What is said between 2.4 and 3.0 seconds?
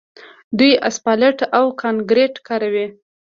کاروي.